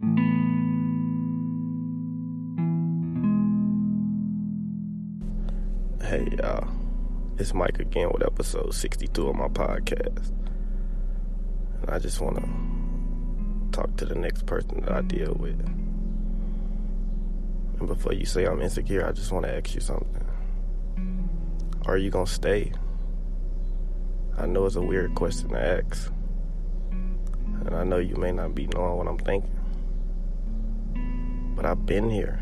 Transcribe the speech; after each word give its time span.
Hey 0.00 0.06
y'all, 6.38 6.68
it's 7.36 7.52
Mike 7.52 7.80
again 7.80 8.12
with 8.12 8.22
episode 8.24 8.72
62 8.74 9.28
of 9.28 9.34
my 9.34 9.48
podcast. 9.48 10.30
And 11.82 11.90
I 11.90 11.98
just 11.98 12.20
want 12.20 12.36
to 12.36 12.48
talk 13.72 13.96
to 13.96 14.04
the 14.04 14.14
next 14.14 14.46
person 14.46 14.82
that 14.82 14.92
I 14.92 15.00
deal 15.00 15.34
with. 15.34 15.58
And 17.80 17.88
before 17.88 18.12
you 18.12 18.24
say 18.24 18.44
I'm 18.44 18.62
insecure, 18.62 19.04
I 19.04 19.10
just 19.10 19.32
want 19.32 19.46
to 19.46 19.56
ask 19.56 19.74
you 19.74 19.80
something. 19.80 20.24
Are 21.86 21.96
you 21.96 22.10
going 22.10 22.26
to 22.26 22.32
stay? 22.32 22.72
I 24.36 24.46
know 24.46 24.64
it's 24.64 24.76
a 24.76 24.80
weird 24.80 25.16
question 25.16 25.48
to 25.48 25.60
ask. 25.60 26.12
And 26.92 27.74
I 27.74 27.82
know 27.82 27.98
you 27.98 28.14
may 28.14 28.30
not 28.30 28.54
be 28.54 28.68
knowing 28.68 28.96
what 28.96 29.08
I'm 29.08 29.18
thinking 29.18 29.57
but 31.58 31.66
I've 31.66 31.84
been 31.86 32.08
here. 32.08 32.38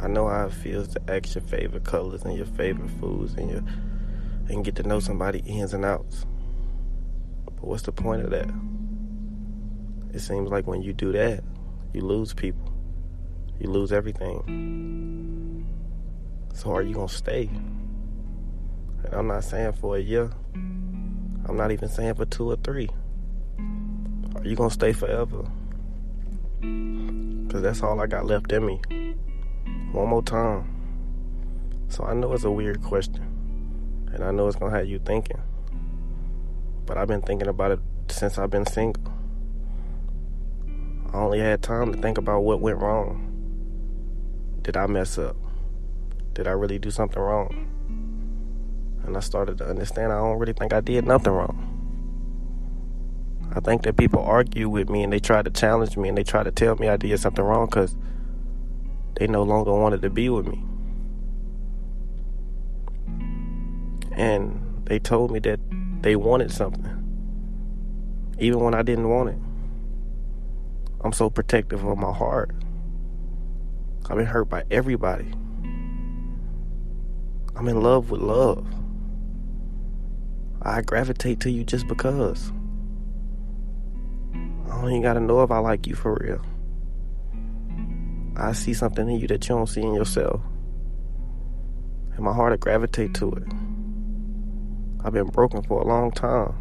I 0.00 0.06
know 0.06 0.28
how 0.28 0.46
it 0.46 0.52
feels 0.52 0.86
to 0.94 1.00
ask 1.08 1.34
your 1.34 1.42
favorite 1.42 1.82
colors 1.82 2.22
and 2.22 2.36
your 2.36 2.46
favorite 2.46 2.90
foods 3.00 3.34
and 3.34 3.50
your 3.50 3.62
and 4.48 4.64
get 4.64 4.76
to 4.76 4.84
know 4.84 5.00
somebody 5.00 5.40
ins 5.40 5.74
and 5.74 5.84
outs. 5.84 6.26
But 7.44 7.64
what's 7.64 7.82
the 7.82 7.90
point 7.90 8.22
of 8.22 8.30
that? 8.30 8.48
It 10.14 10.20
seems 10.20 10.48
like 10.48 10.68
when 10.68 10.82
you 10.82 10.92
do 10.92 11.10
that, 11.10 11.42
you 11.92 12.02
lose 12.02 12.32
people. 12.32 12.72
You 13.58 13.68
lose 13.68 13.90
everything. 13.90 15.66
So 16.54 16.72
are 16.72 16.82
you 16.82 16.94
gonna 16.94 17.08
stay? 17.08 17.50
And 19.02 19.12
I'm 19.12 19.26
not 19.26 19.42
saying 19.42 19.72
for 19.72 19.96
a 19.96 20.00
year. 20.00 20.30
I'm 20.54 21.56
not 21.56 21.72
even 21.72 21.88
saying 21.88 22.14
for 22.14 22.26
two 22.26 22.48
or 22.52 22.56
three. 22.58 22.90
Are 24.36 24.44
you 24.44 24.54
gonna 24.54 24.70
stay 24.70 24.92
forever? 24.92 25.50
Because 27.46 27.62
that's 27.62 27.82
all 27.82 28.00
I 28.00 28.06
got 28.06 28.26
left 28.26 28.52
in 28.52 28.66
me. 28.66 28.80
One 29.92 30.08
more 30.08 30.22
time. 30.22 30.70
So 31.88 32.04
I 32.04 32.14
know 32.14 32.32
it's 32.32 32.44
a 32.44 32.50
weird 32.50 32.82
question. 32.82 33.24
And 34.12 34.24
I 34.24 34.30
know 34.30 34.48
it's 34.48 34.56
going 34.56 34.72
to 34.72 34.78
have 34.78 34.88
you 34.88 34.98
thinking. 34.98 35.40
But 36.86 36.98
I've 36.98 37.08
been 37.08 37.22
thinking 37.22 37.48
about 37.48 37.72
it 37.72 37.80
since 38.08 38.38
I've 38.38 38.50
been 38.50 38.66
single. 38.66 39.12
I 41.12 41.18
only 41.18 41.38
had 41.38 41.62
time 41.62 41.92
to 41.92 42.00
think 42.00 42.18
about 42.18 42.40
what 42.40 42.60
went 42.60 42.78
wrong. 42.78 43.30
Did 44.62 44.76
I 44.76 44.86
mess 44.86 45.18
up? 45.18 45.36
Did 46.32 46.48
I 46.48 46.52
really 46.52 46.78
do 46.78 46.90
something 46.90 47.20
wrong? 47.20 47.70
And 49.04 49.16
I 49.16 49.20
started 49.20 49.58
to 49.58 49.66
understand 49.66 50.12
I 50.12 50.18
don't 50.18 50.38
really 50.38 50.54
think 50.54 50.72
I 50.72 50.80
did 50.80 51.06
nothing 51.06 51.32
wrong. 51.32 51.73
I 53.56 53.60
think 53.60 53.82
that 53.82 53.96
people 53.96 54.20
argue 54.20 54.68
with 54.68 54.90
me 54.90 55.04
and 55.04 55.12
they 55.12 55.20
try 55.20 55.40
to 55.40 55.50
challenge 55.50 55.96
me 55.96 56.08
and 56.08 56.18
they 56.18 56.24
try 56.24 56.42
to 56.42 56.50
tell 56.50 56.74
me 56.76 56.88
I 56.88 56.96
did 56.96 57.18
something 57.20 57.44
wrong 57.44 57.66
because 57.66 57.96
they 59.16 59.28
no 59.28 59.44
longer 59.44 59.72
wanted 59.72 60.02
to 60.02 60.10
be 60.10 60.28
with 60.28 60.46
me. 60.46 60.60
And 64.16 64.82
they 64.86 64.98
told 64.98 65.30
me 65.30 65.38
that 65.40 65.60
they 66.02 66.16
wanted 66.16 66.50
something, 66.50 66.84
even 68.38 68.60
when 68.60 68.74
I 68.74 68.82
didn't 68.82 69.08
want 69.08 69.30
it. 69.30 69.38
I'm 71.02 71.12
so 71.12 71.30
protective 71.30 71.84
of 71.84 71.98
my 71.98 72.12
heart. 72.12 72.50
I've 74.08 74.16
been 74.16 74.26
hurt 74.26 74.48
by 74.48 74.64
everybody. 74.70 75.32
I'm 77.56 77.68
in 77.68 77.80
love 77.82 78.10
with 78.10 78.20
love. 78.20 78.66
I 80.60 80.82
gravitate 80.82 81.40
to 81.40 81.50
you 81.50 81.62
just 81.62 81.86
because. 81.86 82.52
I 84.74 84.80
don't 84.80 84.90
even 84.90 85.02
gotta 85.02 85.20
know 85.20 85.42
if 85.42 85.52
I 85.52 85.58
like 85.58 85.86
you 85.86 85.94
for 85.94 86.18
real. 86.20 86.44
I 88.36 88.52
see 88.52 88.74
something 88.74 89.08
in 89.08 89.20
you 89.20 89.28
that 89.28 89.44
you 89.44 89.54
don't 89.54 89.68
see 89.68 89.80
in 89.80 89.94
yourself. 89.94 90.40
And 92.16 92.24
my 92.24 92.32
heart 92.32 92.50
will 92.50 92.58
gravitate 92.58 93.14
to 93.14 93.30
it. 93.32 93.44
I've 95.04 95.12
been 95.12 95.28
broken 95.28 95.62
for 95.62 95.80
a 95.80 95.86
long 95.86 96.10
time. 96.10 96.54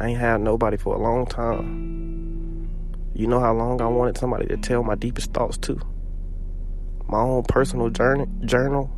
I 0.00 0.08
ain't 0.08 0.18
had 0.18 0.40
nobody 0.40 0.78
for 0.78 0.94
a 0.94 0.98
long 0.98 1.26
time. 1.26 2.70
You 3.12 3.26
know 3.26 3.38
how 3.38 3.52
long 3.52 3.82
I 3.82 3.86
wanted 3.86 4.16
somebody 4.16 4.46
to 4.46 4.56
tell 4.56 4.82
my 4.82 4.94
deepest 4.94 5.34
thoughts 5.34 5.58
to? 5.58 5.78
My 7.06 7.18
own 7.18 7.42
personal 7.42 7.90
journey, 7.90 8.26
journal. 8.46 8.90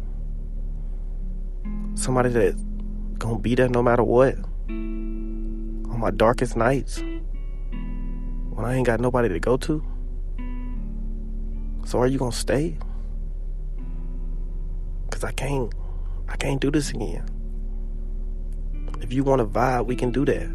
Somebody 1.96 2.28
that's 2.28 2.62
gonna 3.18 3.40
be 3.40 3.56
there 3.56 3.68
no 3.68 3.82
matter 3.82 4.04
what. 4.04 4.36
On 4.68 5.98
my 5.98 6.12
darkest 6.12 6.56
nights 6.56 7.02
when 8.54 8.64
I 8.64 8.74
ain't 8.74 8.86
got 8.86 9.00
nobody 9.00 9.28
to 9.28 9.40
go 9.40 9.56
to? 9.58 9.84
So 11.84 12.00
are 12.00 12.06
you 12.06 12.18
gonna 12.18 12.32
stay? 12.32 12.78
Cause 15.10 15.24
I 15.24 15.32
can't 15.32 15.72
I 16.28 16.36
can't 16.36 16.60
do 16.60 16.70
this 16.70 16.90
again. 16.90 17.26
If 19.00 19.12
you 19.12 19.24
wanna 19.24 19.46
vibe, 19.46 19.86
we 19.86 19.96
can 19.96 20.10
do 20.12 20.24
that. 20.24 20.48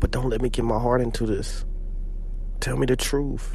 But 0.00 0.10
don't 0.10 0.28
let 0.28 0.42
me 0.42 0.48
get 0.48 0.64
my 0.64 0.78
heart 0.78 1.00
into 1.00 1.26
this. 1.26 1.64
Tell 2.60 2.76
me 2.76 2.86
the 2.86 2.96
truth. 2.96 3.54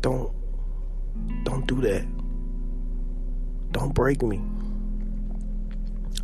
Don't 0.00 0.32
don't 1.44 1.66
do 1.66 1.80
that. 1.82 2.06
Don't 3.72 3.94
break 3.94 4.22
me. 4.22 4.40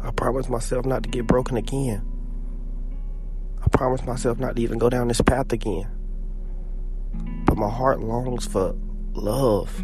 I 0.00 0.10
promise 0.10 0.48
myself 0.48 0.87
not 0.87 1.03
to 1.03 1.09
get 1.09 1.26
broken 1.26 1.56
again. 1.56 2.13
I 3.75 3.77
promised 3.77 4.07
myself 4.07 4.39
not 4.39 4.55
to 4.55 4.62
even 4.62 4.79
go 4.79 4.89
down 4.89 5.09
this 5.09 5.21
path 5.21 5.53
again. 5.53 5.91
But 7.45 7.59
my 7.59 7.69
heart 7.69 8.01
longs 8.01 8.47
for 8.47 8.77
love. 9.15 9.83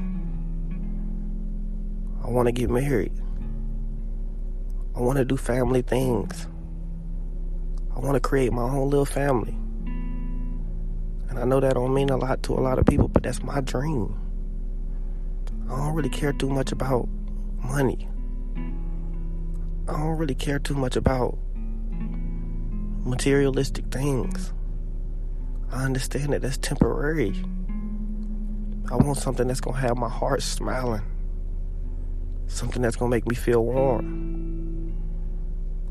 I 2.25 2.31
want 2.31 2.47
to 2.47 2.53
get 2.53 2.71
married. 2.71 3.13
I 4.95 5.01
want 5.01 5.19
to 5.19 5.25
do 5.25 5.37
family 5.37 5.83
things. 5.83 6.47
I 7.93 7.99
want 7.99 8.15
to 8.15 8.21
create 8.21 8.53
my 8.53 8.63
own 8.63 8.91
little 8.91 9.05
family. 9.05 9.57
And 11.29 11.37
I 11.37 11.45
know 11.45 11.59
that 11.59 11.75
don't 11.75 11.93
mean 11.93 12.11
a 12.11 12.17
lot 12.17 12.45
to 12.45 12.55
a 12.55 12.61
lot 12.61 12.79
of 12.79 12.87
people, 12.87 13.09
but 13.09 13.25
that's 13.25 13.43
my 13.43 13.61
dream. 13.61 14.15
I 15.69 15.77
don't 15.77 15.95
really 15.95 16.11
care 16.11 16.33
too 16.33 16.49
much 16.49 16.71
about 16.71 17.09
money. 17.65 18.09
I 19.89 19.93
don't 19.95 20.17
really 20.17 20.37
care 20.37 20.61
too 20.61 20.75
much 20.75 20.95
about 20.95 21.37
materialistic 23.05 23.87
things. 23.87 24.53
I 25.73 25.85
understand 25.85 26.33
that 26.33 26.43
that's 26.43 26.59
temporary. 26.59 27.35
I 28.91 28.97
want 28.97 29.19
something 29.19 29.47
that's 29.47 29.61
gonna 29.61 29.79
have 29.79 29.97
my 29.97 30.09
heart 30.09 30.43
smiling. 30.43 31.03
Something 32.47 32.83
that's 32.83 32.97
gonna 32.97 33.11
make 33.11 33.27
me 33.27 33.35
feel 33.37 33.65
warm. 33.65 34.93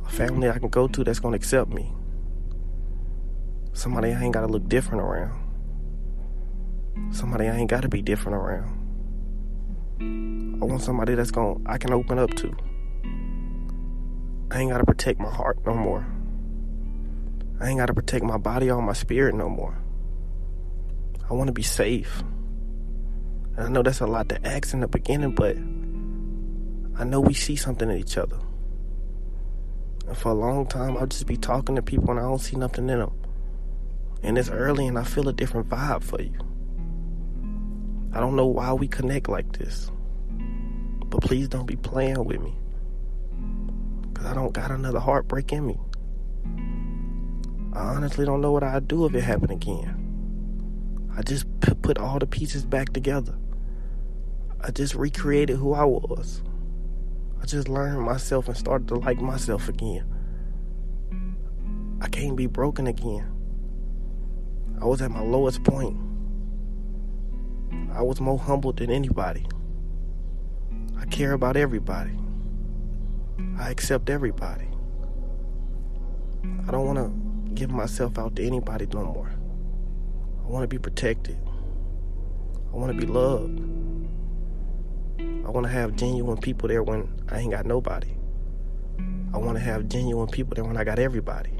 A 0.06 0.09
family 0.09 0.50
I 0.50 0.59
can 0.59 0.69
go 0.69 0.88
to 0.88 1.03
that's 1.03 1.19
gonna 1.19 1.38
accept 1.38 1.72
me. 1.72 1.92
Somebody 3.74 4.12
I 4.12 4.22
ain't 4.22 4.34
gotta 4.34 4.48
look 4.48 4.68
different 4.68 5.01
around. 5.01 5.39
Somebody 7.12 7.48
I 7.48 7.56
ain't 7.56 7.69
gotta 7.69 7.88
be 7.88 8.01
different 8.01 8.38
around. 8.38 8.75
I 10.62 10.66
want 10.66 10.81
somebody 10.81 11.16
that's 11.16 11.31
gonna 11.31 11.60
I 11.66 11.78
can 11.78 11.94
open 11.94 12.19
up 12.19 12.33
to. 12.36 12.54
I 14.51 14.60
ain't 14.60 14.72
gotta 14.72 14.86
protect 14.86 15.19
my 15.19 15.30
heart 15.30 15.60
no 15.66 15.74
more. 15.74 16.06
I 17.59 17.67
ain't 17.67 17.79
got 17.79 17.88
to 17.88 17.94
protect 17.94 18.23
my 18.23 18.38
body 18.38 18.71
or 18.71 18.81
my 18.81 18.94
spirit 18.94 19.35
no 19.35 19.50
more. 19.50 19.77
I 21.29 21.33
want 21.33 21.47
to 21.47 21.53
be 21.53 21.63
safe. 21.63 22.23
And 23.57 23.59
I 23.59 23.69
know 23.69 23.83
that's 23.83 24.00
a 24.00 24.07
lot 24.07 24.29
to 24.29 24.47
ask 24.47 24.73
in 24.73 24.79
the 24.79 24.88
beginning, 24.88 25.35
but 25.35 25.57
I 27.00 27.03
know 27.03 27.19
we 27.19 27.33
see 27.33 27.56
something 27.56 27.89
in 27.89 27.97
each 27.97 28.17
other. 28.17 28.38
And 30.07 30.17
for 30.17 30.29
a 30.29 30.35
long 30.35 30.65
time, 30.65 30.97
I'll 30.97 31.07
just 31.07 31.27
be 31.27 31.38
talking 31.38 31.75
to 31.75 31.81
people 31.81 32.11
and 32.11 32.19
I 32.19 32.23
don't 32.23 32.39
see 32.39 32.56
nothing 32.56 32.89
in 32.89 33.00
them. 33.00 33.11
And 34.23 34.38
it's 34.38 34.50
early 34.50 34.88
and 34.88 34.97
I 34.97 35.03
feel 35.03 35.27
a 35.29 35.33
different 35.33 35.69
vibe 35.69 36.03
for 36.03 36.21
you. 36.21 36.39
I 38.13 38.19
don't 38.19 38.35
know 38.35 38.47
why 38.47 38.73
we 38.73 38.88
connect 38.88 39.29
like 39.29 39.57
this. 39.57 39.91
But 41.06 41.21
please 41.21 41.47
don't 41.47 41.65
be 41.65 41.75
playing 41.75 42.23
with 42.23 42.41
me. 42.41 42.56
Because 44.07 44.25
I 44.25 44.33
don't 44.33 44.53
got 44.53 44.71
another 44.71 45.00
heartbreak 45.00 45.51
in 45.51 45.67
me. 45.67 45.77
I 47.74 47.80
honestly 47.80 48.25
don't 48.25 48.42
know 48.42 48.51
what 48.51 48.63
I'd 48.63 48.88
do 48.88 49.06
if 49.06 49.13
it 49.13 49.21
happened 49.21 49.51
again. 49.51 51.10
I 51.16 51.21
just 51.21 51.45
put 51.81 51.98
all 51.98 52.19
the 52.19 52.25
pieces 52.25 52.66
back 52.66 52.94
together. 52.94 53.38
I 54.62 54.71
just 54.71 54.95
recreated 54.95 55.57
who 55.57 55.74
I 55.74 55.83
was. 55.83 56.42
I 57.42 57.45
just 57.45 57.69
learned 57.69 58.01
myself 58.01 58.48
and 58.48 58.57
started 58.57 58.88
to 58.89 58.95
like 58.95 59.19
myself 59.19 59.69
again. 59.69 60.06
I 62.01 62.07
can't 62.07 62.36
be 62.36 62.48
broken 62.48 62.88
again. 62.88 63.31
I 64.81 64.86
was 64.86 65.01
at 65.01 65.12
my 65.12 65.21
lowest 65.21 65.63
point. 65.63 65.98
I 67.94 68.01
was 68.01 68.21
more 68.21 68.39
humble 68.39 68.71
than 68.71 68.89
anybody. 68.89 69.45
I 70.98 71.06
care 71.06 71.33
about 71.33 71.57
everybody. 71.57 72.18
I 73.57 73.69
accept 73.69 74.10
everybody. 74.10 74.68
I 76.68 76.71
don't 76.71 76.86
want 76.86 76.98
to 76.98 77.19
give 77.59 77.69
myself 77.69 78.17
out 78.17 78.38
to 78.38 78.47
anybody 78.47 78.88
no 78.94 79.03
more. 79.03 79.29
I 80.45 80.47
want 80.47 80.63
to 80.63 80.67
be 80.67 80.79
protected. 80.79 81.38
I 82.71 82.77
want 82.77 82.97
to 82.97 82.97
be 82.97 83.06
loved. 83.06 83.59
I 85.19 85.50
want 85.50 85.65
to 85.65 85.69
have 85.69 85.97
genuine 85.97 86.38
people 86.38 86.69
there 86.69 86.83
when 86.83 87.21
I 87.27 87.39
ain't 87.39 87.51
got 87.51 87.65
nobody. 87.65 88.15
I 89.33 89.38
want 89.38 89.57
to 89.57 89.63
have 89.63 89.89
genuine 89.89 90.29
people 90.29 90.56
there 90.56 90.63
when 90.63 90.77
I 90.77 90.85
got 90.85 91.00
everybody. 91.00 91.51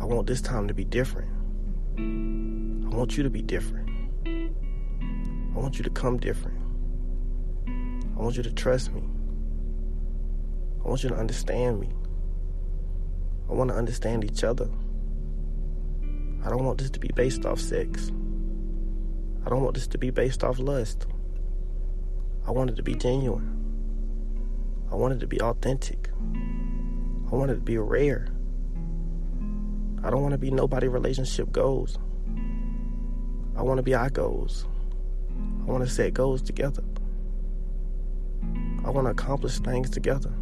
I 0.00 0.04
want 0.04 0.26
this 0.26 0.40
time 0.40 0.66
to 0.66 0.74
be 0.74 0.84
different. 0.84 1.30
I 1.96 2.96
want 2.96 3.16
you 3.16 3.22
to 3.22 3.30
be 3.30 3.42
different. 3.42 3.88
I 5.54 5.58
want 5.58 5.78
you 5.78 5.84
to 5.84 5.90
come 5.90 6.18
different. 6.18 6.58
I 8.16 8.20
want 8.20 8.36
you 8.36 8.42
to 8.42 8.52
trust 8.52 8.92
me. 8.92 9.02
I 10.84 10.88
want 10.88 11.04
you 11.04 11.10
to 11.10 11.14
understand 11.16 11.78
me. 11.78 11.90
I 13.50 13.52
want 13.52 13.70
to 13.70 13.76
understand 13.76 14.24
each 14.24 14.44
other. 14.44 14.68
I 16.44 16.48
don't 16.48 16.64
want 16.64 16.78
this 16.78 16.90
to 16.90 17.00
be 17.00 17.08
based 17.08 17.44
off 17.44 17.58
sex. 17.60 18.12
I 19.44 19.48
don't 19.48 19.62
want 19.62 19.74
this 19.74 19.88
to 19.88 19.98
be 19.98 20.10
based 20.10 20.44
off 20.44 20.60
lust. 20.60 21.06
I 22.46 22.52
want 22.52 22.70
it 22.70 22.76
to 22.76 22.82
be 22.84 22.94
genuine. 22.94 23.56
I 24.92 24.94
want 24.94 25.14
it 25.14 25.20
to 25.20 25.26
be 25.26 25.40
authentic. 25.40 26.10
I 27.32 27.34
want 27.34 27.50
it 27.50 27.56
to 27.56 27.60
be 27.60 27.76
rare. 27.76 28.28
I 30.04 30.10
don't 30.10 30.22
want 30.22 30.32
to 30.32 30.38
be 30.38 30.52
nobody 30.52 30.86
relationship 30.86 31.50
goals. 31.50 31.98
I 33.56 33.62
want 33.62 33.78
to 33.78 33.82
be 33.82 33.94
our 33.94 34.10
goals. 34.10 34.66
I 35.62 35.64
want 35.64 35.84
to 35.84 35.90
set 35.90 36.14
goals 36.14 36.40
together. 36.40 36.84
I 38.84 38.90
want 38.90 39.06
to 39.06 39.10
accomplish 39.10 39.58
things 39.58 39.90
together. 39.90 40.32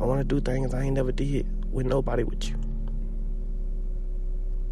I 0.00 0.04
want 0.04 0.20
to 0.20 0.24
do 0.24 0.40
things 0.40 0.72
I 0.72 0.82
ain't 0.84 0.94
never 0.94 1.12
did 1.12 1.46
with 1.70 1.86
nobody 1.86 2.22
with 2.22 2.48
you. 2.48 2.56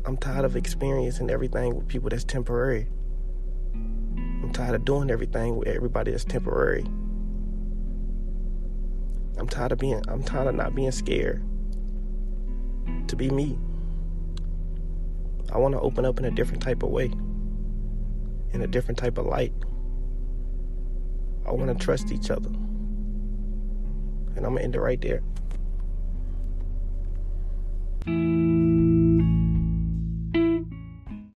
I'm 0.07 0.17
tired 0.17 0.47
of 0.47 0.57
experiencing 0.57 1.31
everything 1.31 1.77
with 1.77 1.87
people 1.87 2.09
that's 2.09 2.25
temporary. 2.25 2.89
I'm 3.75 4.51
tired 4.55 4.75
of 4.75 4.87
doing 4.87 5.11
everything 5.11 5.57
with 5.57 5.69
everybody 5.69 6.13
that's 6.13 6.25
temporary. 6.25 6.87
I'm 9.37 9.49
tired 9.49 9.73
of 9.73 9.79
being 9.79 10.03
I'm 10.09 10.23
tired 10.23 10.47
of 10.47 10.55
not 10.55 10.75
being 10.75 10.91
scared 10.93 11.43
to 13.09 13.17
be 13.17 13.29
me. 13.29 13.59
I 15.53 15.59
want 15.59 15.75
to 15.75 15.81
open 15.81 16.07
up 16.07 16.19
in 16.19 16.25
a 16.25 16.31
different 16.31 16.63
type 16.63 16.83
of 16.83 16.89
way, 16.89 17.13
in 18.53 18.63
a 18.63 18.67
different 18.67 18.99
type 18.99 19.19
of 19.19 19.27
light. 19.27 19.53
I 21.47 21.53
want 21.53 21.79
to 21.79 21.85
trust 21.85 22.13
each 22.13 22.31
other. 22.31 22.51
And 24.39 24.47
I'm 24.47 24.53
going 24.53 24.61
to 24.61 24.65
end 24.65 24.77
it 24.77 24.81
right 24.81 25.01
there. 25.01 25.21